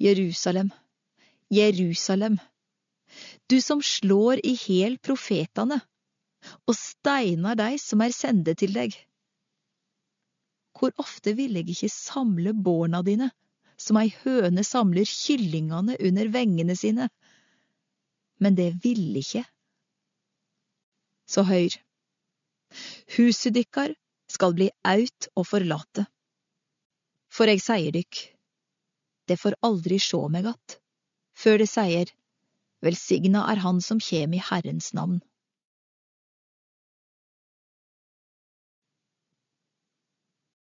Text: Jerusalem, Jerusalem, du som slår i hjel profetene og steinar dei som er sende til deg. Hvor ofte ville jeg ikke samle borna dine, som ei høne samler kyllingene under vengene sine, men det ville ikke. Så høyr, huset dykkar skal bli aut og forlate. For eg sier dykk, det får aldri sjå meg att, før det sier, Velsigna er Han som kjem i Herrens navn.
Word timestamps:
Jerusalem, 0.00 0.70
Jerusalem, 1.50 2.38
du 3.46 3.60
som 3.62 3.82
slår 3.82 4.40
i 4.42 4.54
hjel 4.58 4.98
profetene 4.98 5.78
og 6.66 6.76
steinar 6.76 7.56
dei 7.60 7.76
som 7.80 8.02
er 8.04 8.14
sende 8.14 8.56
til 8.58 8.74
deg. 8.74 8.96
Hvor 10.74 10.90
ofte 10.98 11.36
ville 11.38 11.62
jeg 11.62 11.76
ikke 11.76 11.92
samle 11.92 12.52
borna 12.66 13.04
dine, 13.06 13.30
som 13.78 13.98
ei 14.00 14.10
høne 14.24 14.64
samler 14.66 15.06
kyllingene 15.08 15.96
under 16.00 16.30
vengene 16.34 16.76
sine, 16.78 17.08
men 18.42 18.58
det 18.58 18.72
ville 18.82 19.22
ikke. 19.22 19.44
Så 21.30 21.46
høyr, 21.46 21.78
huset 23.16 23.54
dykkar 23.54 23.94
skal 24.28 24.54
bli 24.58 24.68
aut 24.84 25.30
og 25.38 25.46
forlate. 25.46 26.04
For 27.30 27.50
eg 27.50 27.62
sier 27.62 27.94
dykk, 27.94 28.33
det 29.28 29.38
får 29.40 29.56
aldri 29.66 29.98
sjå 30.02 30.26
meg 30.32 30.48
att, 30.50 30.78
før 31.38 31.62
det 31.62 31.70
sier, 31.70 32.12
Velsigna 32.84 33.46
er 33.48 33.62
Han 33.64 33.80
som 33.80 34.00
kjem 34.02 34.34
i 34.36 34.42
Herrens 34.44 34.90
navn. 34.96 35.22